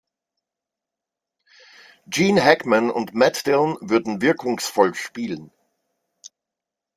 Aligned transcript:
Gene 2.09 2.39
Hackman 2.43 2.89
und 2.89 3.13
Matt 3.13 3.45
Dillon 3.45 3.77
würden 3.81 4.19
wirkungsvoll 4.23 4.95
spielen. 4.95 5.51